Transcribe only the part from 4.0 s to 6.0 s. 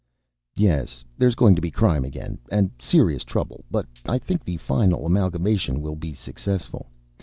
I think the final amalgamation will